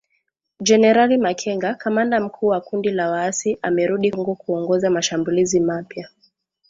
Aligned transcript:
Generali 0.61 1.17
Makenga, 1.17 1.73
kamanda 1.75 2.19
mkuu 2.19 2.47
wa 2.47 2.61
kundi 2.61 2.91
la 2.91 3.09
waasi 3.09 3.57
amerudi 3.61 4.11
Kongo 4.11 4.35
kuongoza 4.35 4.89
mashambulizi 4.89 5.59
mapya 5.59 6.09